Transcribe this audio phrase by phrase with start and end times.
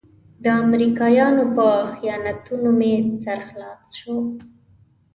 [0.43, 4.15] د امريکايانو په خیانتونو مې سر خلاص شو.